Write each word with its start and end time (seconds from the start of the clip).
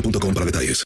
boostmobile.com 0.00 0.34
para 0.34 0.46
detalles. 0.46 0.84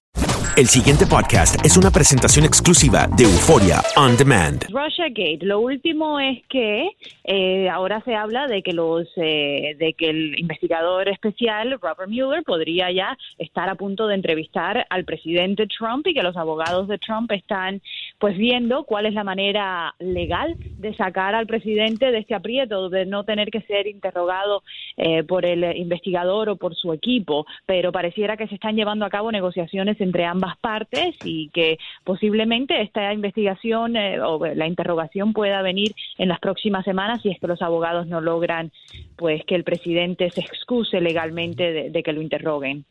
El 0.55 0.67
siguiente 0.67 1.07
podcast 1.07 1.65
es 1.65 1.79
una 1.79 1.91
presentación 1.91 2.45
exclusiva 2.45 3.09
de 3.17 3.25
Euforia 3.25 3.81
On 3.97 4.15
Demand. 4.19 4.63
Russiagate. 4.69 5.39
Lo 5.41 5.61
último 5.61 6.21
es 6.21 6.43
que 6.51 6.91
eh, 7.25 7.71
ahora 7.71 8.03
se 8.05 8.15
habla 8.15 8.47
de 8.49 8.63
que 8.63 8.75
los 8.75 9.09
eh, 9.17 9.75
de 9.79 9.95
que 9.95 10.11
el 10.11 10.39
investigador 10.39 11.09
especial 11.09 11.79
Robert 11.81 12.11
Mueller 12.11 12.45
podría 12.45 12.93
ya 12.93 13.17
estar 13.39 13.71
a 13.71 13.77
punto 13.77 14.07
de 14.07 14.15
entrevistar 14.15 14.87
al 14.91 15.07
presidente 15.07 15.67
Trump 15.67 16.07
y 16.07 16.13
que 16.13 16.23
los 16.23 16.37
abogados 16.37 16.87
de 16.87 16.99
Trump 16.99 17.33
están 17.33 17.81
pues 18.23 18.39
viendo 18.39 18.85
cuál 18.85 19.07
es 19.07 19.15
la 19.15 19.25
manera 19.25 19.97
legal 19.99 20.55
de 20.79 20.95
sacar 20.95 21.35
al 21.35 21.49
presidente 21.49 22.13
de 22.13 22.19
este 22.19 22.37
aprieto 22.37 22.89
de 22.89 23.05
no 23.05 23.25
tener 23.25 23.51
que 23.51 23.63
ser 23.63 23.89
interrogado 23.89 24.63
eh, 24.97 25.25
por 25.25 25.45
el 25.45 25.77
investigador 25.77 26.49
o 26.49 26.55
por 26.55 26.77
su 26.77 26.93
equipo, 26.93 27.47
pero 27.67 27.91
pareciera 27.91 28.37
que 28.37 28.47
se 28.47 28.55
están 28.55 28.77
llevando 28.77 29.05
a 29.05 29.11
cabo 29.11 29.33
negociaciones 29.33 30.01
entre 30.01 30.25
ambas 30.25 30.57
partes 30.59 31.17
y 31.25 31.49
que 31.49 31.79
posiblemente 32.05 32.81
esta 32.81 33.13
investigación 33.13 33.97
eh, 33.97 34.21
o 34.21 34.39
la 34.47 34.69
interrogación 34.69 35.33
pueda 35.33 35.61
venir 35.61 35.93
en 36.17 36.29
las 36.29 36.39
próximas 36.39 36.85
semanas 36.85 37.23
si 37.23 37.31
es 37.31 37.41
que 37.41 37.49
los 37.49 37.61
abogados 37.61 38.07
no 38.07 38.21
logran 38.21 38.71
pues 39.17 39.45
que 39.45 39.57
el 39.57 39.65
presidente 39.65 40.31
se 40.31 40.43
excuse 40.43 41.01
legalmente 41.01 41.73
de, 41.73 41.91
de 41.91 42.03
que 42.05 42.13
lo 42.13 42.23
interroguen. 42.23 42.85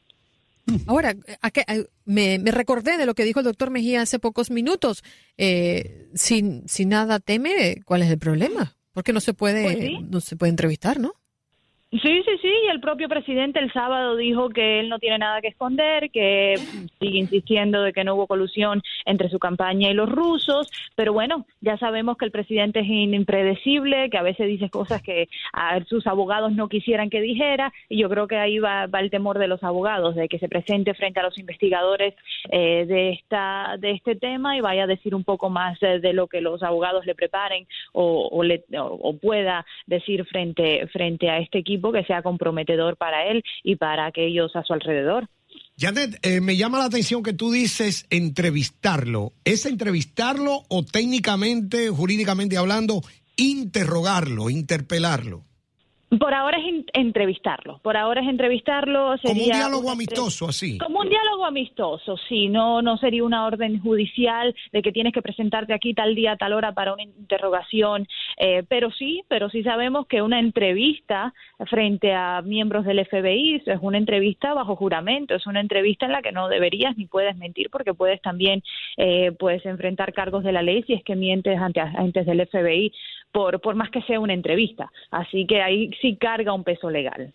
Ahora, 0.88 1.16
¿a 1.42 1.52
qué- 1.52 1.64
a- 1.68 1.84
me, 2.06 2.40
me 2.40 2.52
recordé 2.52 2.98
de 2.98 3.06
lo 3.06 3.14
que 3.16 3.24
dijo 3.26 3.40
el 3.40 3.46
doctor 3.46 3.70
Mejía 3.72 4.02
hace 4.02 4.20
pocos 4.20 4.52
minutos. 4.52 5.04
Eh, 5.38 6.10
si, 6.14 6.62
si 6.68 6.86
nada 6.86 7.20
teme, 7.20 7.82
¿cuál 7.86 8.02
es 8.04 8.10
el 8.10 8.18
problema? 8.20 8.76
Porque 8.94 9.14
no 9.14 9.22
se 9.22 9.34
puede, 9.34 9.64
Pues 9.64 9.78
sí. 9.78 9.98
no 10.10 10.20
se 10.22 10.36
puede 10.36 10.50
entrevistar, 10.50 11.00
¿no? 11.00 11.14
Sí, 11.92 12.24
sí, 12.24 12.38
sí, 12.42 12.54
y 12.66 12.70
el 12.70 12.80
propio 12.80 13.10
presidente 13.10 13.60
el 13.60 13.70
sábado 13.74 14.16
dijo 14.16 14.48
que 14.48 14.80
él 14.80 14.88
no 14.88 14.98
tiene 14.98 15.18
nada 15.18 15.42
que 15.42 15.50
esconder, 15.50 16.10
que 16.10 16.56
sigue 17.02 17.20
insistiendo 17.20 17.82
de 17.82 17.92
que 17.92 18.06
no 18.06 18.16
hubo 18.16 18.28
colusión 18.28 18.82
entre 19.04 19.28
su 19.28 19.40
campaña 19.40 19.90
y 19.90 19.94
los 19.94 20.10
rusos, 20.10 20.72
pero 20.96 21.12
bueno, 21.12 21.46
ya 21.60 21.78
sabemos 21.78 22.16
que 22.16 22.24
el 22.24 22.32
presidente 22.32 22.80
es 22.80 22.88
impredecible, 22.88 24.10
que 24.10 24.18
a 24.18 24.22
veces 24.22 24.48
dice 24.48 24.70
cosas 24.70 25.02
que 25.02 25.28
a 25.52 25.84
sus 25.84 26.08
abogados 26.08 26.54
no 26.54 26.70
quisieran 26.70 27.10
que 27.10 27.20
dijera, 27.20 27.74
y 27.90 28.00
yo 28.02 28.08
creo 28.08 28.26
que 28.26 28.38
ahí 28.38 28.60
va, 28.60 28.88
va 28.88 29.02
el 29.02 29.12
temor 29.12 29.38
de 29.38 29.50
los 29.50 29.62
abogados, 29.62 30.16
de 30.16 30.30
que 30.30 30.40
se 30.40 30.48
presente 30.48 30.94
frente 30.94 31.20
a 31.20 31.24
los 31.24 31.38
investigadores 31.38 32.16
eh, 32.52 32.86
de, 32.86 33.10
esta, 33.10 33.76
de 33.78 33.92
este 33.92 34.16
tema 34.16 34.56
y 34.56 34.62
vaya 34.62 34.84
a 34.84 34.88
decir 34.88 35.14
un 35.14 35.26
poco 35.26 35.50
más 35.50 35.78
de 35.82 36.14
lo 36.14 36.28
que 36.28 36.40
los 36.40 36.64
abogados 36.64 37.06
le 37.06 37.16
preparen 37.16 37.68
o, 37.92 38.30
o, 38.32 38.44
le, 38.44 38.64
o, 38.78 38.86
o 38.86 39.18
pueda 39.18 39.66
decir 39.88 40.24
frente, 40.24 40.88
frente 40.88 41.30
a 41.30 41.40
este 41.40 41.58
equipo 41.58 41.81
que 41.92 42.04
sea 42.04 42.22
comprometedor 42.22 42.98
para 42.98 43.28
él 43.28 43.44
y 43.64 43.78
para 43.78 44.06
aquellos 44.06 44.56
a 44.56 44.64
su 44.64 44.74
alrededor. 44.74 45.28
Janet, 45.78 46.20
eh, 46.22 46.42
me 46.42 46.58
llama 46.58 46.78
la 46.78 46.86
atención 46.86 47.24
que 47.24 47.34
tú 47.34 47.52
dices 47.52 48.06
entrevistarlo. 48.10 49.34
¿Es 49.44 49.66
entrevistarlo 49.66 50.64
o 50.70 50.84
técnicamente, 50.84 51.90
jurídicamente 51.90 52.58
hablando, 52.58 53.02
interrogarlo, 53.36 54.50
interpelarlo? 54.50 55.46
Por 56.20 56.34
ahora 56.34 56.58
es 56.58 56.86
entrevistarlo. 56.92 57.80
Por 57.82 57.96
ahora 57.96 58.22
es 58.22 58.28
entrevistarlo. 58.28 59.16
Como 59.22 59.32
un 59.32 59.40
sería 59.40 59.56
diálogo 59.56 59.84
una 59.84 59.94
amistoso, 59.94 60.50
así. 60.50 60.78
Como 60.78 61.00
un 61.00 61.08
diálogo 61.08 61.46
amistoso, 61.46 62.18
sí. 62.28 62.50
No, 62.50 62.82
no 62.82 62.98
sería 62.98 63.24
una 63.24 63.46
orden 63.46 63.80
judicial 63.80 64.54
de 64.74 64.82
que 64.82 64.92
tienes 64.92 65.14
que 65.14 65.22
presentarte 65.22 65.74
aquí 65.74 65.94
tal 65.94 66.14
día, 66.14 66.36
tal 66.36 66.52
hora 66.52 66.74
para 66.74 66.94
una 66.94 67.04
interrogación. 67.04 68.10
Eh, 68.36 68.64
pero 68.68 68.92
sí, 68.92 69.24
pero 69.30 69.50
sí 69.50 69.64
sabemos 69.64 70.06
que 70.08 70.22
una 70.22 70.40
entrevista 70.40 71.34
frente 71.70 72.14
a 72.14 72.42
miembros 72.42 72.84
del 72.84 73.06
FBI 73.06 73.64
es 73.66 73.80
una 73.82 73.98
entrevista 73.98 74.54
bajo 74.54 74.76
juramento. 74.76 75.36
Es 75.36 75.48
una 75.48 75.62
entrevista 75.62 76.08
en 76.08 76.12
la 76.12 76.22
que 76.22 76.34
no 76.34 76.50
deberías 76.50 76.98
ni 76.98 77.06
puedes 77.06 77.38
mentir 77.38 77.70
porque 77.70 77.94
puedes 77.94 78.22
también 78.22 78.64
eh, 78.98 79.32
puedes 79.32 79.66
enfrentar 79.66 80.12
cargos 80.12 80.44
de 80.44 80.52
la 80.52 80.62
ley 80.62 80.84
si 80.84 80.94
es 80.94 81.04
que 81.06 81.16
mientes 81.16 81.58
ante 81.58 81.80
agentes 81.80 82.26
del 82.26 82.46
FBI 82.48 82.92
por, 83.32 83.60
por 83.62 83.76
más 83.76 83.90
que 83.90 84.02
sea 84.04 84.20
una 84.20 84.34
entrevista. 84.34 84.92
Así 85.10 85.46
que 85.48 85.62
ahí 85.62 85.92
sí 86.02 86.18
carga 86.20 86.54
un 86.54 86.64
peso 86.64 86.90
legal. 86.90 87.34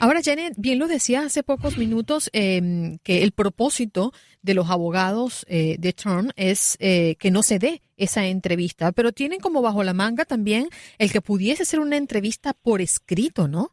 Ahora, 0.00 0.20
Janet, 0.22 0.54
bien 0.56 0.78
lo 0.78 0.88
decía 0.88 1.22
hace 1.22 1.42
pocos 1.42 1.78
minutos 1.78 2.30
eh, 2.32 2.98
que 3.02 3.22
el 3.22 3.32
propósito 3.32 4.12
de 4.42 4.54
los 4.54 4.70
abogados 4.70 5.44
eh, 5.48 5.76
de 5.78 5.92
Trump 5.92 6.30
es 6.36 6.76
eh, 6.80 7.16
que 7.18 7.30
no 7.30 7.42
se 7.42 7.58
dé 7.58 7.82
esa 7.96 8.26
entrevista, 8.26 8.92
pero 8.92 9.12
tienen 9.12 9.40
como 9.40 9.62
bajo 9.62 9.82
la 9.82 9.94
manga 9.94 10.24
también 10.24 10.68
el 10.98 11.10
que 11.10 11.20
pudiese 11.20 11.64
ser 11.64 11.80
una 11.80 11.96
entrevista 11.96 12.52
por 12.52 12.80
escrito, 12.80 13.48
¿no? 13.48 13.72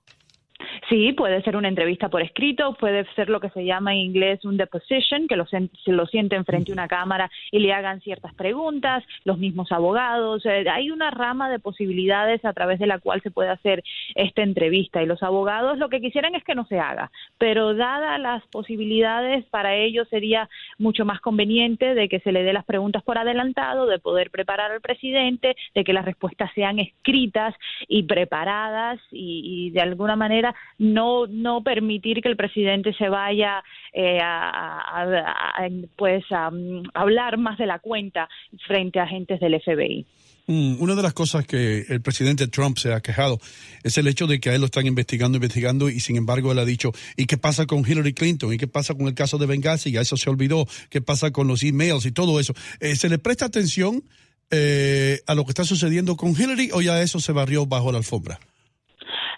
Sí, 0.94 1.12
puede 1.12 1.42
ser 1.42 1.58
una 1.58 1.70
entrevista 1.70 2.08
por 2.08 2.22
escrito, 2.22 2.76
puede 2.76 3.12
ser 3.16 3.28
lo 3.28 3.40
que 3.40 3.50
se 3.50 3.66
llama 3.66 3.94
en 3.94 4.02
inglés 4.02 4.46
un 4.46 4.58
deposition, 4.58 5.28
que 5.28 5.36
lo, 5.36 5.48
se 5.48 5.68
lo 5.88 6.06
sienten 6.06 6.46
frente 6.46 6.72
a 6.72 6.74
una 6.74 6.88
cámara 6.88 7.32
y 7.50 7.58
le 7.58 7.74
hagan 7.74 8.00
ciertas 8.02 8.32
preguntas, 8.36 9.04
los 9.24 9.40
mismos 9.40 9.72
abogados. 9.72 10.46
eh, 10.46 10.64
hay 10.70 10.92
una 10.92 11.10
rama 11.10 11.50
de 11.50 11.58
posibilidades 11.58 12.46
a 12.46 12.54
través 12.54 12.78
de 12.78 12.86
la 12.86 13.00
cual 13.00 13.24
se 13.24 13.32
puede 13.32 13.50
hacer 13.50 13.84
esta 14.14 14.44
entrevista 14.44 15.02
y 15.02 15.08
los 15.08 15.24
abogados 15.24 15.80
lo 15.80 15.90
que 15.90 16.00
quisieran 16.00 16.36
es 16.36 16.44
que 16.44 16.54
no 16.54 16.68
se 16.68 16.78
haga, 16.78 17.10
pero 17.40 17.74
dadas 17.74 18.20
las 18.20 18.46
posibilidades 18.52 19.46
para 19.46 19.74
ellos 19.74 20.08
sería 20.10 20.48
mucho 20.78 21.06
más 21.06 21.22
conveniente 21.22 21.96
de 21.96 22.08
que 22.08 22.20
se 22.20 22.32
le 22.32 22.44
dé 22.44 22.54
las 22.54 22.66
preguntas 22.66 23.02
por 23.02 23.18
adelantado, 23.18 23.88
de 23.88 23.98
poder 23.98 24.30
preparar 24.30 24.72
al 24.72 24.82
presidente, 24.82 25.56
de 25.74 25.84
que 25.84 25.94
las 25.94 26.06
respuestas 26.06 26.52
sean 26.54 26.78
escritas 26.78 27.56
y 27.88 28.04
preparadas 28.04 29.00
y, 29.12 29.42
y 29.44 29.72
de 29.72 29.82
alguna 29.82 30.16
manera 30.16 30.54
no 30.84 31.26
no 31.28 31.64
permitir 31.64 32.22
que 32.22 32.30
el 32.30 32.36
presidente 32.38 32.94
se 32.94 33.10
vaya 33.10 33.64
eh, 33.94 34.20
a, 34.22 34.50
a- 34.50 35.04
a- 35.04 35.66
a- 35.66 35.70
pues 35.98 36.24
a, 36.32 36.52
mm, 36.52 36.90
hablar 36.94 37.38
más 37.38 37.58
de 37.58 37.66
la 37.66 37.80
cuenta 37.80 38.28
frente 38.68 39.00
a 39.00 39.04
agentes 39.04 39.40
del 39.40 39.56
FBI. 39.62 40.06
Mm, 40.46 40.82
una 40.82 40.94
de 40.96 41.02
las 41.02 41.14
cosas 41.14 41.48
que 41.48 41.86
el 41.88 42.02
presidente 42.02 42.48
Trump 42.50 42.78
se 42.78 42.92
ha 42.94 43.00
quejado 43.00 43.40
es 43.82 43.98
el 43.98 44.08
hecho 44.08 44.28
de 44.28 44.42
que 44.42 44.50
a 44.50 44.56
él 44.56 44.60
lo 44.60 44.66
están 44.66 44.86
investigando, 44.86 45.38
investigando, 45.38 45.90
y 45.90 46.02
sin 46.02 46.18
embargo 46.18 46.52
él 46.52 46.60
ha 46.60 46.66
dicho, 46.66 46.92
¿y 47.16 47.28
qué 47.28 47.38
pasa 47.38 47.66
con 47.66 47.80
Hillary 47.90 48.14
Clinton? 48.14 48.54
¿Y 48.54 48.58
qué 48.58 48.68
pasa 48.68 48.94
con 48.94 49.08
el 49.08 49.14
caso 49.14 49.38
de 49.38 49.46
Benghazi? 49.46 49.92
Ya 49.92 50.02
eso 50.02 50.18
se 50.18 50.30
olvidó. 50.30 50.66
¿Qué 50.90 51.00
pasa 51.00 51.32
con 51.32 51.48
los 51.48 51.64
emails 51.64 52.06
y 52.06 52.12
todo 52.12 52.42
eso? 52.42 52.54
Eh, 52.82 52.98
¿Se 52.98 53.08
le 53.08 53.20
presta 53.20 53.46
atención 53.46 54.04
eh, 54.52 55.22
a 55.28 55.34
lo 55.34 55.46
que 55.46 55.52
está 55.52 55.64
sucediendo 55.64 56.18
con 56.18 56.32
Hillary 56.32 56.72
o 56.74 56.82
ya 56.82 57.02
eso 57.02 57.22
se 57.22 57.32
barrió 57.32 57.66
bajo 57.66 57.92
la 57.94 58.00
alfombra? 58.00 58.38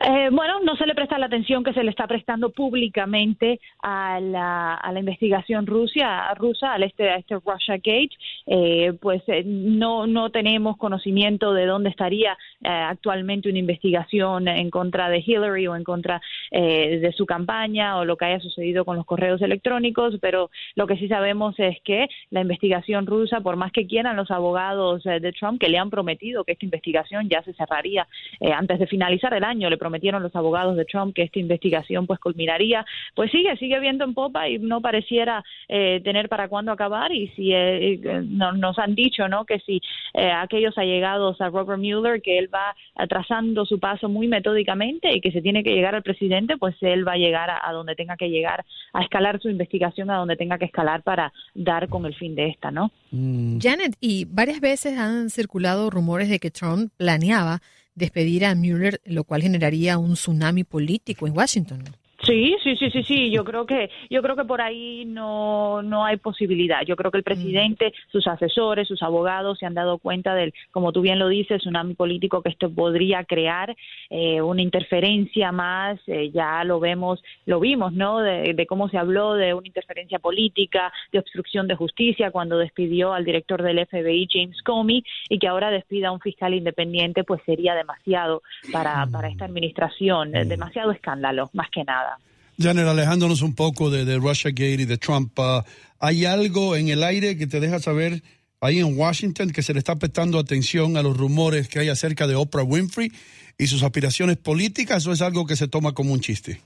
Eh, 0.07 0.30
bueno, 0.31 0.60
no 0.60 0.75
se 0.75 0.86
le 0.86 0.94
presta 0.94 1.18
la 1.18 1.25
atención 1.25 1.63
que 1.63 1.74
se 1.74 1.84
le 1.84 1.90
está 1.90 2.06
prestando 2.06 2.52
públicamente 2.52 3.60
a 3.81 4.19
la, 4.19 5.00
investigación 5.00 5.66
rusa, 5.66 6.31
rusa 6.36 6.74
al 6.74 6.84
este, 6.84 7.10
a 7.10 7.16
este 7.16 7.36
Russia 7.44 7.78
Gate. 7.78 8.12
Eh, 8.46 8.94
pues 9.02 9.24
eh, 9.25 9.42
no, 9.44 10.06
no 10.06 10.30
tenemos 10.30 10.78
conocimiento 10.78 11.54
de 11.54 11.66
dónde 11.66 11.90
estaría 11.90 12.38
actualmente 12.63 13.50
una 13.50 13.57
investigación 13.57 14.48
en 14.48 14.69
contra 14.69 15.10
de 15.10 15.24
Hillary 15.25 15.68
o 15.68 15.75
en 15.75 15.84
contra 15.84 16.22
de 16.51 17.13
su 17.16 17.25
campaña 17.25 17.98
o 17.98 18.06
lo 18.06 18.18
que 18.18 18.25
haya 18.25 18.40
sucedido 18.40 18.86
con 18.86 18.98
los 18.98 19.06
correos 19.06 19.42
electrónicos, 19.42 20.16
pero 20.22 20.50
lo 20.75 20.88
que 20.88 20.98
sí 20.98 21.08
sabemos 21.08 21.56
es 21.60 21.78
que 21.84 22.08
la 22.31 22.42
investigación 22.42 23.06
rusa, 23.06 23.42
por 23.42 23.56
más 23.56 23.72
que 23.72 23.86
quieran 23.86 24.16
los 24.16 24.31
abogados 24.31 25.04
de 25.04 25.31
Trump, 25.34 25.60
que 25.60 25.69
le 25.69 25.78
han 25.78 25.90
prometido 25.90 26.44
que 26.44 26.54
esta 26.54 26.66
investigación 26.66 27.30
ya 27.30 27.44
se 27.44 27.54
cerraría 27.54 28.08
antes 28.56 28.80
de 28.80 28.88
finalizar 28.88 29.34
el 29.34 29.44
año, 29.44 29.69
le 29.69 29.78
prometieron 29.78 29.94
los 30.03 30.36
abogados 30.36 30.75
de 30.75 30.86
Trump 30.86 31.15
que 31.15 31.24
esta 31.24 31.39
investigación 31.39 32.07
pues 32.07 32.19
culminaría, 32.19 32.86
pues 33.13 33.31
sigue, 33.31 33.56
sigue 33.57 33.80
viendo 33.80 34.03
en 34.03 34.13
popa 34.13 34.47
y 34.47 34.59
no 34.59 34.81
pareciera 34.81 35.44
eh, 35.68 36.01
tener 36.03 36.30
para 36.30 36.47
cuándo 36.47 36.71
acabar 36.71 37.12
y 37.12 37.27
si 37.30 37.51
eh, 37.53 37.94
eh, 37.94 38.21
nos 38.24 38.77
han 38.80 38.95
dicho 38.95 39.27
no 39.27 39.45
que 39.45 39.59
si 39.59 39.81
aquellos 40.13 40.77
allegados 40.77 41.39
a 41.42 41.50
Robert 41.50 41.80
Mueller 41.80 42.21
que 42.21 42.38
él 42.38 42.50
va 42.53 42.75
trazando 43.07 43.65
su 43.65 43.80
paso 43.80 44.07
muy 44.07 44.27
metódicamente 44.27 45.13
y 45.13 45.21
que 45.21 45.31
se 45.31 45.42
tiene 45.42 45.63
que 45.63 45.74
llegar 45.74 45.95
al 45.95 46.03
presidente, 46.03 46.57
pues 46.57 46.75
él 46.81 47.07
va 47.07 47.13
a 47.13 47.18
llegar 47.18 47.50
a, 47.50 47.71
donde 47.74 47.95
tenga 47.95 48.15
que 48.15 48.30
llegar, 48.30 48.65
a 48.94 49.01
escalar 49.01 49.41
su 49.41 49.50
investigación 49.50 50.09
a 50.09 50.18
donde 50.18 50.38
tenga 50.38 50.57
que 50.57 50.65
escalar 50.65 51.03
para 51.03 51.33
dar 51.53 51.89
con 51.89 52.06
el 52.06 52.15
fin 52.15 52.36
de 52.36 52.48
esta, 52.48 52.71
¿no? 52.71 52.91
Mm. 53.12 53.59
Janet, 53.59 53.95
y 54.00 54.25
varias 54.25 54.62
veces 54.62 54.98
han 54.98 55.30
circulado 55.30 55.89
rumores 55.89 56.30
de 56.30 56.39
que 56.39 56.51
Trump 56.51 56.91
planeaba 56.98 57.59
despedir 57.95 58.45
a 58.45 58.56
Mueller, 58.56 59.01
lo 59.06 59.24
cual 59.24 59.42
generaría 59.42 59.97
un 59.97 60.13
tsunami 60.13 60.63
político 60.63 61.27
en 61.27 61.36
Washington. 61.36 61.83
Sí, 62.25 62.56
sí, 62.63 62.75
sí, 62.75 62.89
sí, 62.89 63.04
sí. 63.04 63.31
Yo 63.31 63.44
creo 63.44 63.68
que 63.68 63.92
yo 64.10 64.22
creo 64.24 64.36
que 64.36 64.45
por 64.45 64.60
ahí 64.60 65.06
no 65.06 65.83
no 65.83 66.06
hay 66.06 66.18
posibilidad. 66.18 66.81
Yo 66.81 66.95
creo 66.95 67.12
que 67.12 67.18
el 67.18 67.24
mm. 67.24 67.25
presidente, 67.25 67.94
sus 68.12 68.25
asesores, 68.27 68.88
sus 68.88 69.04
abogados 69.04 69.60
se 69.60 69.68
han 69.68 69.75
dado 69.75 70.00
cuenta 70.00 70.33
del, 70.33 70.54
como 70.72 70.92
tú 70.92 71.01
bien 71.01 71.19
lo 71.19 71.27
dices, 71.27 71.60
tsunami 71.62 71.94
político 71.94 72.42
que 72.42 72.50
esto 72.50 72.69
podría 72.69 73.24
crear 73.25 73.75
eh, 74.10 74.42
una 74.42 74.63
interferencia 74.63 75.51
más. 75.51 76.00
Eh, 76.07 76.31
ya 76.31 76.63
lo 76.63 76.80
vemos, 76.80 77.24
lo 77.45 77.60
vimos, 77.60 77.94
¿no? 77.94 78.19
De, 78.19 78.66
cómo 78.68 78.89
se 78.89 78.98
habló 78.98 79.36
de 79.36 79.54
una 79.54 79.68
interferencia 79.68 80.18
política, 80.18 80.92
de 81.12 81.19
obstrucción 81.19 81.68
de 81.68 81.75
justicia 81.75 82.31
cuando 82.31 82.57
despidió 82.57 83.13
al 83.13 83.24
director 83.24 83.62
del 83.62 83.86
FBI 83.86 84.27
James 84.31 84.62
Comey 84.63 85.04
y 85.30 85.38
que 85.38 85.48
ahora 85.48 85.69
despida 85.69 86.07
a 86.07 86.12
un 86.12 86.19
fiscal 86.19 86.56
independiente, 86.56 87.24
pues 87.24 87.42
sería 87.45 87.75
demasiado 87.75 88.42
para 88.72 89.06
para 89.12 89.27
esta 89.27 89.45
administración, 89.45 90.30
mm. 90.30 90.48
demasiado 90.48 90.92
escándalo, 90.92 91.51
más 91.54 91.69
que 91.69 91.83
nada. 91.83 92.14
Janet, 92.57 92.88
alejándonos 92.88 93.42
un 93.42 93.54
poco 93.54 93.90
de, 93.90 94.06
de 94.06 94.18
Russia 94.18 94.52
Gate 94.52 94.81
y 94.81 94.86
de 94.86 94.98
Trump, 94.98 95.38
uh, 95.40 95.62
¿hay 96.00 96.25
algo 96.25 96.75
en 96.75 96.90
el 96.90 97.04
aire 97.04 97.38
que 97.38 97.48
te 97.48 97.60
deja 97.60 97.80
saber 97.80 98.24
ahí 98.62 98.80
en 98.80 98.98
Washington 98.98 99.52
que 99.52 99.62
se 99.62 99.74
le 99.74 99.80
está 99.80 99.96
prestando 99.96 100.40
atención 100.40 100.98
a 100.98 101.04
los 101.04 101.18
rumores 101.18 101.68
que 101.68 101.80
hay 101.80 101.90
acerca 101.90 102.28
de 102.28 102.36
Oprah 102.36 102.63
Winfrey 102.63 103.12
y 103.57 103.68
sus 103.68 103.84
aspiraciones 103.84 104.38
políticas 104.38 105.06
o 105.07 105.13
es 105.13 105.22
algo 105.22 105.46
que 105.46 105.56
se 105.56 105.68
toma 105.68 105.94
como 105.94 106.13
un 106.13 106.19
chiste? 106.19 106.62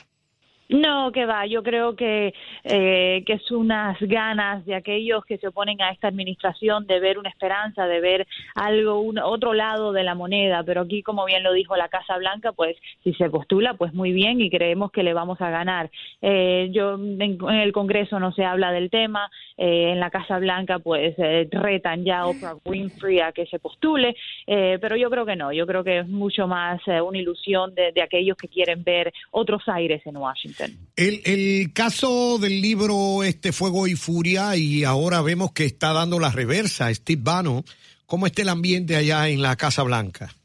No, 0.70 1.12
que 1.12 1.26
va. 1.26 1.48
Yo 1.48 1.64
creo 1.64 1.96
que, 1.96 2.34
eh, 2.64 3.24
que 3.26 3.34
es 3.34 3.52
unas 3.52 4.00
ganas 4.02 4.64
de 4.66 4.76
aquellos 4.76 5.26
que 5.26 5.40
se 5.40 5.48
oponen 5.48 5.82
a 5.82 5.90
esta 5.90 6.08
administración 6.08 6.86
de 6.86 7.00
ver 7.00 7.18
una 7.18 7.30
esperanza, 7.30 7.88
de 7.88 8.00
ver 8.00 8.28
algo, 8.54 9.00
un, 9.00 9.18
otro 9.18 9.56
lado 9.56 9.92
de 9.94 10.04
la 10.04 10.14
moneda. 10.14 10.64
Pero 10.64 10.82
aquí, 10.82 11.02
como 11.02 11.26
bien 11.26 11.42
lo 11.42 11.54
dijo 11.54 11.76
la 11.76 11.90
Casa 11.90 12.18
Blanca, 12.18 12.52
pues 12.52 12.78
si 13.04 13.16
se 13.16 13.32
postula, 13.32 13.74
pues 13.74 13.96
muy 13.96 14.12
bien 14.12 14.42
y 14.42 14.52
creemos 14.52 14.92
que 14.92 15.02
le 15.02 15.14
vamos 15.14 15.42
a 15.42 15.50
ganar. 15.50 15.90
Eh, 16.22 16.70
yo 16.72 16.94
en, 16.94 17.40
el 17.50 17.72
Congreso 17.72 18.20
no 18.20 18.32
se 18.32 18.46
habla 18.46 18.72
del 18.72 18.92
tema. 18.92 19.32
Eh, 19.58 19.94
en 19.94 20.00
la 20.00 20.12
Casa 20.12 20.38
Blanca, 20.38 20.78
pues 20.78 21.16
eh, 21.18 21.48
retan 21.52 22.06
ya 22.06 22.20
a 22.20 22.28
Oprah 22.28 22.56
Winfrey 22.64 23.20
a 23.22 23.32
que 23.32 23.48
se 23.48 23.58
postule. 23.58 24.16
Eh, 24.46 24.78
pero 24.80 24.96
yo 24.96 25.10
creo 25.10 25.26
que 25.26 25.36
no. 25.36 25.52
Yo 25.52 25.66
creo 25.66 25.84
que 25.84 26.00
es 26.00 26.08
mucho 26.08 26.48
más 26.48 26.80
eh, 26.88 27.02
una 27.02 27.18
ilusión 27.18 27.74
de, 27.74 27.92
de 27.92 28.02
aquellos 28.04 28.38
que 28.38 28.48
quieren 28.48 28.84
ver 28.84 29.12
otros 29.32 29.64
aires 29.68 30.02
en 30.06 30.18
Washington. 30.18 30.59
El, 30.96 31.22
el 31.24 31.72
caso 31.74 32.38
del 32.40 32.62
libro 32.62 33.24
este 33.24 33.52
Fuego 33.52 33.88
y 33.88 33.96
Furia 33.96 34.56
y 34.56 34.84
ahora 34.84 35.22
vemos 35.22 35.52
que 35.54 35.66
está 35.66 35.94
dando 35.94 36.20
la 36.20 36.32
reversa 36.32 36.94
Steve 36.94 37.22
Bannon. 37.24 37.64
¿Cómo 38.06 38.26
está 38.26 38.42
el 38.42 38.50
ambiente 38.50 38.96
allá 38.96 39.30
en 39.30 39.42
la 39.42 39.56
Casa 39.56 39.84
Blanca? 39.84 40.36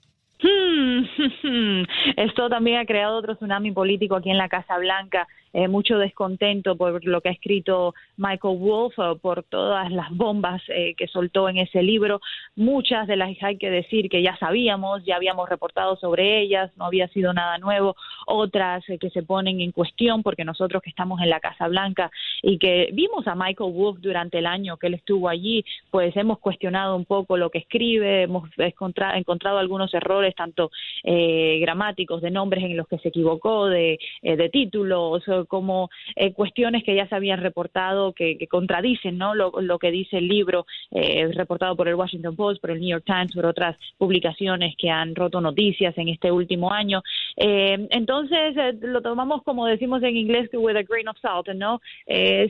Esto 2.17 2.49
también 2.49 2.79
ha 2.79 2.87
creado 2.87 3.17
otro 3.17 3.37
tsunami 3.37 3.73
político 3.73 4.17
aquí 4.17 4.31
en 4.31 4.39
la 4.39 4.49
Casa 4.49 4.79
Blanca. 4.79 5.27
Eh, 5.57 5.69
mucho 5.69 5.99
descontento 5.99 6.77
por 6.77 7.05
lo 7.05 7.21
que 7.21 7.29
ha 7.29 7.33
escrito 7.33 7.95
Michael 8.17 8.59
Wolff, 8.59 8.97
por 9.23 9.45
todas 9.45 9.89
las 9.93 10.11
bombas 10.11 10.61
eh, 10.67 10.97
que 10.97 11.07
soltó 11.07 11.49
en 11.49 11.59
ese 11.59 11.81
libro. 11.81 12.21
Muchas 12.57 13.07
de 13.07 13.15
las 13.15 13.31
hay 13.41 13.57
que 13.57 13.71
decir 13.71 14.09
que 14.09 14.21
ya 14.21 14.37
sabíamos, 14.39 15.05
ya 15.05 15.15
habíamos 15.15 15.49
reportado 15.49 15.95
sobre 15.95 16.41
ellas, 16.41 16.73
no 16.77 16.87
había 16.87 17.07
sido 17.07 17.33
nada 17.33 17.59
nuevo. 17.59 17.95
Otras 18.27 18.83
eh, 18.89 18.99
que 18.99 19.11
se 19.11 19.23
ponen 19.23 19.61
en 19.61 19.71
cuestión 19.71 20.25
porque 20.25 20.45
nosotros 20.45 20.83
que 20.83 20.91
estamos 20.91 21.21
en 21.23 21.31
la 21.31 21.39
Casa 21.39 21.69
Blanca 21.69 22.11
y 22.43 22.59
que 22.59 22.89
vimos 22.93 23.29
a 23.29 23.37
Michael 23.37 23.73
Wolff 23.73 24.01
durante 24.01 24.39
el 24.41 24.47
año 24.47 24.77
que 24.77 24.89
él 24.89 24.95
estuvo 24.95 25.29
allí, 25.29 25.65
pues 25.93 26.17
hemos 26.17 26.41
cuestionado 26.41 26.97
un 26.97 27.05
poco 27.05 27.37
lo 27.37 27.51
que 27.51 27.59
escribe, 27.59 28.23
hemos 28.23 28.51
encontrado 28.59 29.59
algunos 29.59 29.95
errores 29.95 30.35
tanto 30.35 30.73
gramáticos 31.61 32.23
de 32.23 32.31
nombres 32.31 32.65
en 32.65 32.77
los 32.77 32.87
que 32.89 32.99
se 32.99 33.09
equivocó, 33.09 33.67
de, 33.67 33.99
de 34.23 34.49
títulos, 34.49 35.23
como 35.49 35.91
eh, 36.17 36.33
cuestiones 36.33 36.85
que 36.85 36.95
ya 36.95 37.09
se 37.09 37.15
habían 37.15 37.41
reportado 37.41 38.13
que, 38.13 38.39
contradicen 38.49 39.19
¿no? 39.19 39.35
Lo, 39.35 39.79
que 39.79 39.91
dice 39.91 40.19
el 40.19 40.29
libro 40.29 40.67
eh, 40.91 41.29
reportado 41.35 41.77
por 41.77 41.89
el 41.89 41.95
Washington 41.95 42.37
Post, 42.37 42.61
por 42.61 42.71
el 42.71 42.81
New 42.81 42.91
York 42.91 43.05
Times, 43.07 43.33
por 43.35 43.47
otras 43.47 43.77
publicaciones 43.99 44.75
que 44.77 44.91
han 44.91 45.15
roto 45.15 45.41
noticias 45.41 45.97
en 45.99 46.09
este 46.09 46.31
último 46.31 46.71
año. 46.73 47.03
Eh, 47.37 47.89
entonces 47.91 48.55
lo 48.81 49.03
tomamos 49.03 49.43
como 49.43 49.67
decimos 49.67 50.03
en 50.03 50.17
inglés 50.17 50.49
with 50.53 50.77
a 50.77 50.83
grain 50.83 51.09
of 51.09 51.17
salt, 51.21 51.49
¿no? 51.49 51.81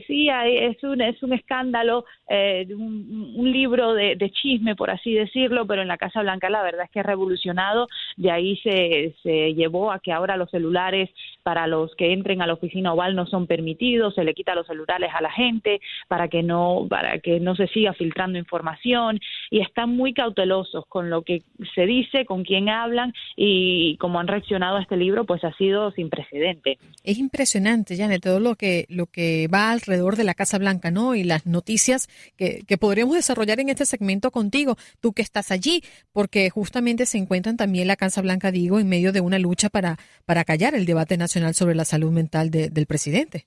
sí, 0.07 0.29
es 0.29 0.83
un 0.83 1.01
es 1.01 1.21
un 1.23 1.33
escándalo, 1.33 2.05
un, 2.29 3.33
un, 3.35 3.51
libro 3.51 3.93
de, 3.93 4.15
de, 4.15 4.31
chisme 4.31 4.75
por 4.75 4.89
así 4.89 5.13
decirlo, 5.13 5.65
pero 5.65 5.81
en 5.81 5.87
la 5.87 5.97
Casa 5.97 6.21
Blanca 6.21 6.49
la 6.49 6.63
verdad 6.63 6.85
es 6.85 6.91
que 6.91 6.99
ha 6.99 7.03
revolucionado. 7.03 7.87
De 8.17 8.31
ahí 8.31 8.57
se 8.57 8.84
se 9.23 9.53
llevó 9.53 9.91
a 9.91 9.99
que 9.99 10.11
ahora 10.11 10.37
los 10.37 10.49
celulares 10.49 11.09
para 11.43 11.67
los 11.67 11.95
que 11.95 12.11
entren 12.11 12.41
a 12.41 12.47
la 12.47 12.53
oficina 12.53 12.93
oval 12.93 13.15
no 13.15 13.27
son 13.27 13.45
permitidos, 13.47 14.15
se 14.15 14.23
le 14.23 14.33
quita 14.33 14.55
los 14.55 14.67
celulares 14.67 15.11
a 15.13 15.21
la 15.21 15.31
gente 15.31 15.79
para 16.07 16.27
que 16.27 16.41
no 16.41 16.87
para 16.89 17.19
que 17.19 17.39
no 17.39 17.55
se 17.55 17.67
siga 17.67 17.93
filtrando 17.93 18.39
información 18.39 19.19
y 19.51 19.61
están 19.61 19.95
muy 19.95 20.13
cautelosos 20.13 20.85
con 20.87 21.09
lo 21.09 21.21
que 21.21 21.43
se 21.73 21.85
dice, 21.85 22.25
con 22.25 22.43
quién 22.43 22.69
hablan 22.69 23.13
y 23.35 23.97
cómo 23.97 24.19
han 24.19 24.27
reaccionado 24.27 24.77
a 24.77 24.81
este 24.81 24.97
libro, 24.97 25.25
pues 25.25 25.43
ha 25.43 25.53
sido 25.53 25.91
sin 25.91 26.09
precedente. 26.09 26.77
Es 27.03 27.17
impresionante, 27.17 27.95
Janet, 27.95 28.23
todo 28.23 28.39
lo 28.39 28.55
que 28.55 28.85
lo 28.89 29.05
que 29.05 29.47
va 29.53 29.71
alrededor 29.71 30.15
de 30.15 30.23
la 30.23 30.33
Casa 30.33 30.57
Blanca, 30.57 30.91
¿no? 30.91 31.15
Y 31.15 31.23
las 31.23 31.45
noticias 31.45 32.07
que, 32.37 32.63
que 32.67 32.77
podríamos 32.77 33.15
desarrollar 33.15 33.59
en 33.59 33.69
este 33.69 33.85
segmento 33.85 34.31
contigo, 34.31 34.77
tú 34.99 35.13
que 35.13 35.21
estás 35.21 35.51
allí, 35.51 35.83
porque 36.11 36.49
justamente 36.49 37.05
se 37.05 37.17
encuentran 37.17 37.57
también 37.57 37.87
la 37.87 37.95
Casa 37.95 38.21
Blanca, 38.21 38.51
digo, 38.65 38.79
en 38.79 38.89
medio 38.89 39.11
de 39.11 39.21
una 39.21 39.39
lucha 39.39 39.69
para, 39.69 39.97
para 40.25 40.43
callar 40.43 40.73
el 40.73 40.85
debate 40.85 41.17
nacional 41.17 41.53
sobre 41.53 41.75
la 41.75 41.85
salud 41.85 42.11
mental 42.11 42.49
del 42.49 42.85
presidente. 42.87 43.45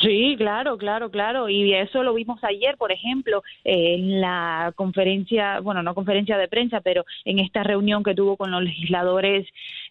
Sí, 0.00 0.34
claro, 0.36 0.76
claro, 0.76 1.10
claro. 1.10 1.48
Y 1.48 1.72
eso 1.72 2.02
lo 2.02 2.12
vimos 2.12 2.38
ayer, 2.44 2.76
por 2.76 2.92
ejemplo, 2.92 3.42
en 3.64 4.20
la 4.20 4.72
conferencia, 4.76 5.60
bueno, 5.60 5.82
no 5.82 5.94
conferencia 5.94 6.36
de 6.36 6.48
prensa, 6.48 6.82
pero 6.82 7.04
en 7.24 7.38
esta 7.38 7.62
reunión 7.62 8.04
que 8.04 8.14
tuvo 8.14 8.36
con 8.36 8.50
los 8.50 8.62
legisladores 8.62 9.48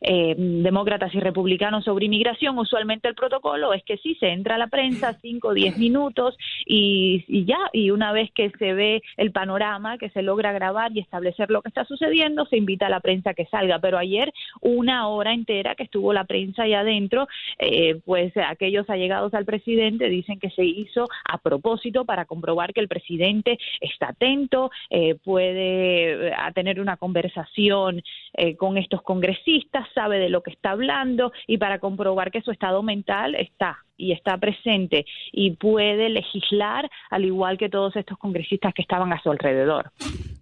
eh, 0.07 0.35
demócratas 0.38 1.13
y 1.15 1.19
republicanos 1.19 1.83
sobre 1.83 2.05
inmigración, 2.05 2.57
usualmente 2.59 3.07
el 3.07 3.15
protocolo 3.15 3.74
es 3.74 3.83
que 3.83 3.97
sí, 3.97 4.15
se 4.19 4.29
entra 4.29 4.55
a 4.55 4.57
la 4.59 4.67
prensa 4.67 5.17
5 5.19 5.47
o 5.47 5.53
10 5.53 5.77
minutos 5.77 6.38
y, 6.65 7.25
y 7.27 7.45
ya, 7.45 7.57
y 7.74 7.89
una 7.89 8.12
vez 8.12 8.31
que 8.31 8.51
se 8.59 8.74
ve 8.74 9.01
el 9.17 9.31
panorama, 9.31 9.97
que 9.97 10.09
se 10.12 10.21
logra 10.21 10.51
grabar 10.51 10.91
y 10.93 11.00
establecer 11.00 11.50
lo 11.50 11.62
que 11.62 11.69
está 11.69 11.85
sucediendo, 11.85 12.45
se 12.45 12.57
invita 12.57 12.85
a 12.85 12.89
la 12.89 13.00
prensa 13.00 13.31
a 13.31 13.33
que 13.33 13.45
salga. 13.47 13.79
Pero 13.79 13.97
ayer, 13.97 14.31
una 14.62 15.07
hora 15.07 15.33
entera 15.33 15.75
que 15.75 15.83
estuvo 15.83 16.13
la 16.13 16.25
prensa 16.25 16.63
ahí 16.63 16.74
adentro, 16.74 17.27
eh, 17.57 18.00
pues 18.05 18.31
aquellos 18.38 18.89
allegados 18.89 19.33
al 19.33 19.45
presidente 19.45 20.09
dicen 20.09 20.39
que 20.39 20.50
se 20.51 20.65
hizo 20.65 21.07
a 21.25 21.38
propósito 21.39 22.05
para 22.05 22.25
comprobar 22.25 22.74
que 22.74 22.81
el 22.81 22.88
presidente 22.88 23.57
está 23.81 24.09
atento, 24.09 24.69
eh, 24.89 25.15
puede 25.15 26.33
a 26.38 26.51
tener 26.51 26.79
una 26.79 26.97
conversación 26.97 28.03
eh, 28.33 28.55
con 28.55 28.77
estos 28.77 29.01
congresistas, 29.01 29.88
sabe 29.95 30.19
de 30.19 30.29
lo 30.29 30.43
que 30.43 30.51
está 30.51 30.71
hablando 30.71 31.31
y 31.47 31.57
para 31.57 31.79
comprobar 31.79 32.29
que 32.29 32.41
su 32.41 32.51
estado 32.51 32.83
mental 32.83 33.33
está 33.33 33.79
y 33.97 34.11
está 34.11 34.37
presente 34.37 35.05
y 35.31 35.51
puede 35.51 36.09
legislar 36.09 36.89
al 37.09 37.25
igual 37.25 37.57
que 37.57 37.69
todos 37.69 37.95
estos 37.95 38.17
congresistas 38.19 38.73
que 38.75 38.83
estaban 38.83 39.11
a 39.11 39.21
su 39.23 39.31
alrededor. 39.31 39.91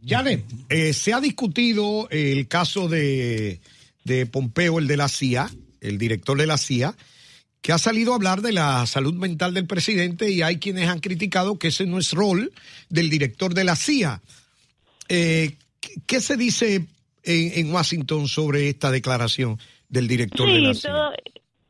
Janet, 0.05 0.43
eh, 0.69 0.91
se 0.91 1.13
ha 1.13 1.22
discutido 1.22 2.10
el 2.10 2.48
caso 2.48 2.89
de, 2.89 3.60
de 4.03 4.25
Pompeo, 4.25 4.79
el 4.79 4.88
de 4.88 4.98
la 4.98 5.07
CIA, 5.07 5.48
el 5.79 5.98
director 5.98 6.38
de 6.38 6.48
la 6.48 6.57
CIA, 6.57 6.95
que 7.62 7.72
ha 7.72 7.77
salido 7.77 8.12
a 8.12 8.15
hablar 8.15 8.41
de 8.41 8.51
la 8.51 8.86
salud 8.86 9.13
mental 9.13 9.53
del 9.53 9.67
presidente 9.67 10.29
y 10.29 10.41
hay 10.41 10.57
quienes 10.57 10.89
han 10.89 11.00
criticado 11.00 11.57
que 11.57 11.69
ese 11.69 11.86
no 11.86 11.98
es 11.98 12.12
rol 12.12 12.51
del 12.89 13.10
director 13.10 13.53
de 13.53 13.63
la 13.63 13.75
CIA. 13.75 14.22
Eh, 15.07 15.55
¿Qué 16.05 16.19
se 16.19 16.36
dice 16.36 16.86
en, 17.24 17.68
en, 17.68 17.74
Washington 17.74 18.27
sobre 18.27 18.70
esta 18.70 18.92
declaración 18.92 19.60
del 19.89 20.08
director 20.08 20.48
sí, 20.48 20.56
de 20.56 20.62
la 20.62 20.74
CIA? 20.74 20.92
Todo, 20.92 21.12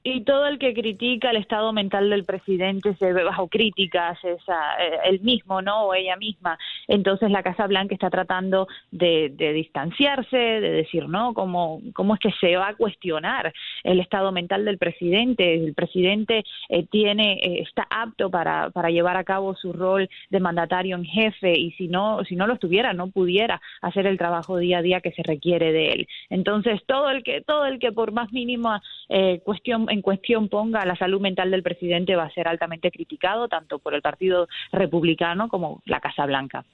y 0.04 0.22
todo 0.22 0.48
el 0.48 0.60
que 0.60 0.74
critica 0.74 1.32
el 1.32 1.38
estado 1.38 1.72
mental 1.72 2.10
del 2.10 2.26
presidente 2.26 2.96
se 2.96 3.14
ve 3.14 3.24
bajo 3.24 3.48
críticas, 3.48 4.18
es 4.24 4.42
a, 4.50 4.84
eh, 4.84 5.00
él 5.06 5.22
mismo, 5.22 5.62
¿no? 5.62 5.86
O 5.86 5.94
ella 5.94 6.18
misma. 6.18 6.58
Entonces 6.88 7.32
la 7.32 7.44
Casa 7.44 7.68
Blanca 7.68 7.94
está 7.94 8.10
tratando 8.10 8.68
de, 8.92 9.32
de 9.34 9.54
distanciarse, 9.54 10.38
de 10.38 10.72
decir, 10.72 11.08
¿no? 11.08 11.34
¿Cómo, 11.34 11.82
¿Cómo 11.94 12.16
es 12.16 12.20
que 12.20 12.32
se 12.32 12.56
va 12.58 12.70
a 12.70 12.76
cuestionar 12.76 13.54
el 13.84 14.00
estado 14.00 14.32
mental 14.32 14.66
del 14.66 14.78
presidente? 14.78 15.54
El 15.54 15.74
presidente 15.74 16.44
eh, 16.70 16.86
tiene, 16.88 17.34
eh, 17.42 17.62
está 17.62 17.88
apto 17.90 18.30
para, 18.30 18.72
para 18.72 18.90
llevar 18.90 19.16
a 19.16 19.24
cabo 19.24 19.56
su 19.56 19.72
rol 19.72 20.10
de 20.30 20.40
mandatario 20.40 20.98
en 20.98 21.06
jefe 21.06 21.58
y 21.58 21.72
si 21.72 21.88
no, 21.88 22.24
si 22.26 22.36
no 22.36 22.46
lo 22.48 22.56
estuviera, 22.56 22.94
no 22.94 23.08
pudiera 23.08 23.62
hacer 23.82 24.06
el 24.08 24.18
trabajo 24.18 24.58
día 24.58 24.80
a 24.80 24.82
día 24.82 25.02
que 25.02 25.12
se 25.12 25.24
requiere 25.24 25.72
de 25.72 25.92
él. 25.92 26.08
Entonces 26.30 26.82
todo 26.86 27.10
el 27.10 27.24
que, 27.24 27.42
todo 27.42 27.66
el 27.66 27.80
que 27.80 27.92
por 27.94 28.12
más 28.12 28.32
mínima 28.34 28.82
eh, 29.10 29.40
cuestión 29.46 29.88
en 29.94 30.02
cuestión 30.02 30.50
ponga 30.50 30.86
la 30.86 30.96
salud 30.96 31.22
mental 31.22 31.52
del 31.52 31.64
presidente 31.64 32.16
va 32.16 32.26
a 32.26 32.34
ser 32.34 32.48
altamente 32.48 32.92
criticado 32.92 33.48
tanto 33.48 33.80
por 33.80 33.94
el 33.94 34.02
Partido 34.02 34.48
Republicano 34.72 35.48
como 35.48 35.82
la 35.86 36.00
Casa 36.00 36.26
Blanca. 36.26 36.66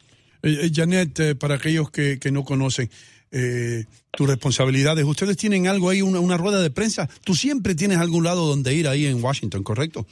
Eh, 0.41 0.71
Janet, 0.73 1.19
eh, 1.19 1.35
para 1.35 1.55
aquellos 1.55 1.91
que, 1.91 2.17
que 2.19 2.31
no 2.31 2.43
conocen 2.43 2.89
eh, 3.31 3.85
tus 4.11 4.27
responsabilidades, 4.27 5.05
ustedes 5.05 5.37
tienen 5.37 5.67
algo 5.67 5.89
ahí, 5.89 6.01
una, 6.01 6.19
una 6.19 6.37
rueda 6.37 6.61
de 6.61 6.71
prensa. 6.71 7.09
Tú 7.23 7.35
siempre 7.35 7.75
tienes 7.75 7.97
algún 7.97 8.23
lado 8.23 8.47
donde 8.47 8.73
ir 8.73 8.87
ahí 8.87 9.05
en 9.05 9.23
Washington, 9.23 9.63
¿correcto? 9.63 10.07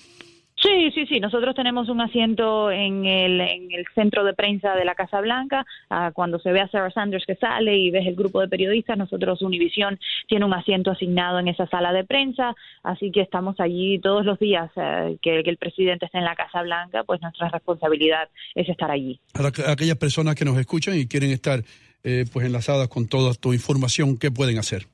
Sí, 0.62 0.92
sí, 0.94 1.06
sí. 1.06 1.20
Nosotros 1.20 1.54
tenemos 1.54 1.88
un 1.88 2.02
asiento 2.02 2.72
en 2.72 3.06
el, 3.06 3.40
en 3.42 3.72
el 3.72 3.86
centro 3.94 4.24
de 4.24 4.34
prensa 4.34 4.74
de 4.74 4.86
la 4.86 4.96
Casa 4.96 5.22
Blanca. 5.22 5.66
Ah, 5.90 6.12
cuando 6.14 6.40
se 6.40 6.52
ve 6.52 6.62
a 6.62 6.68
Sarah 6.68 6.90
Sanders 6.90 7.26
que 7.28 7.36
sale 7.36 7.78
y 7.78 7.92
ves 7.92 8.08
el 8.08 8.16
grupo 8.16 8.42
de 8.42 8.48
periodistas, 8.48 8.98
nosotros 8.98 9.44
Univision 9.44 10.00
tiene 10.28 10.46
un 10.46 10.54
asiento 10.54 10.90
asignado 10.90 11.38
en 11.38 11.48
esa 11.48 11.68
sala 11.68 11.94
de 11.94 12.06
prensa. 12.06 12.56
Así 12.82 13.12
que 13.12 13.22
estamos 13.22 13.60
allí 13.60 14.00
todos 14.00 14.26
los 14.26 14.40
días 14.40 14.72
eh, 14.76 15.18
que, 15.22 15.42
el 15.42 15.58
presidente 15.58 16.06
esté 16.08 16.18
en 16.18 16.26
la 16.26 16.36
Casa 16.36 16.64
Blanca, 16.64 17.04
pues 17.04 17.22
nuestra 17.22 17.50
responsabilidad 17.50 18.28
es 18.56 18.68
estar 18.68 18.90
allí. 18.90 19.20
Para 19.34 19.50
aquellas 19.50 19.98
personas 19.98 20.36
que 20.36 20.44
nos 20.44 20.58
escuchan 20.58 20.98
y 20.98 21.08
quieren 21.08 21.30
estar 21.30 21.64
eh, 22.04 22.26
pues 22.34 22.48
enlazadas 22.48 22.88
con 22.88 23.08
toda 23.08 23.34
tu 23.36 23.54
información, 23.54 24.18
¿qué 24.18 24.32
pueden 24.32 24.58
hacer? 24.58 24.88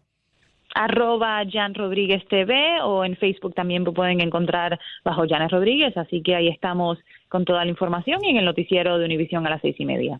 Arroba 0.73 1.43
Jan 1.49 1.73
Rodríguez 1.73 2.25
TV 2.27 2.81
o 2.81 3.05
en 3.05 3.15
Facebook 3.15 3.53
también 3.53 3.83
pueden 3.83 4.21
encontrar 4.21 4.79
bajo 5.03 5.25
Janes 5.27 5.51
Rodríguez, 5.51 5.95
así 5.97 6.21
que 6.21 6.35
ahí 6.35 6.47
estamos 6.47 6.97
con 7.29 7.45
toda 7.45 7.63
la 7.63 7.71
información 7.71 8.23
y 8.23 8.29
en 8.29 8.37
el 8.37 8.45
noticiero 8.45 8.97
de 8.97 9.05
Univisión 9.05 9.45
a 9.47 9.49
las 9.49 9.61
seis 9.61 9.75
y 9.79 9.85
media. 9.85 10.19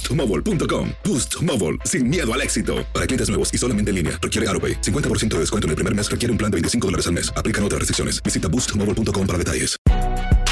boostmobile.com. 0.00 0.90
Boost 1.04 1.42
Mobile, 1.42 1.78
sin 1.84 2.08
miedo 2.08 2.32
al 2.32 2.42
éxito. 2.42 2.86
Para 2.92 3.06
clientes 3.06 3.28
nuevos 3.28 3.52
y 3.52 3.58
solamente 3.58 3.90
en 3.90 3.96
línea, 3.96 4.18
requiere 4.20 4.46
AroPay. 4.48 4.80
50% 4.80 5.28
de 5.28 5.40
descuento 5.40 5.66
en 5.66 5.70
el 5.70 5.76
primer 5.76 5.94
mes 5.94 6.10
requiere 6.10 6.30
un 6.30 6.38
plan 6.38 6.50
de 6.50 6.56
25 6.56 6.86
dólares 6.86 7.06
al 7.06 7.14
mes. 7.14 7.32
Aplican 7.34 7.64
otras 7.64 7.78
restricciones. 7.78 8.22
Visita 8.22 8.48
boostmobile.com 8.48 9.26
para 9.26 9.38
detalles. 9.38 9.76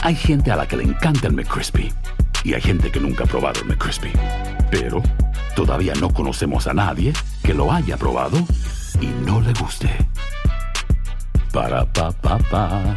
Hay 0.02 0.14
gente 0.14 0.50
a 0.52 0.57
la 0.57 0.67
que 0.67 0.76
le 0.76 0.85
encanta 0.85 1.26
el 1.26 1.33
McCrispy 1.35 1.93
y 2.45 2.55
hay 2.55 2.61
gente 2.61 2.90
que 2.90 3.00
nunca 3.00 3.25
ha 3.25 3.26
probado 3.26 3.61
el 3.61 3.67
McCrispy. 3.67 4.12
Pero 4.71 5.02
todavía 5.57 5.95
no 5.95 6.12
conocemos 6.12 6.67
a 6.67 6.75
nadie 6.75 7.12
que 7.43 7.52
lo 7.52 7.73
haya 7.73 7.97
probado 7.97 8.38
y 9.00 9.07
no 9.26 9.40
le 9.40 9.52
guste. 9.55 9.90
Para 11.52 11.90
pa 11.93 12.12
pa 12.12 12.38
pa. 12.38 12.97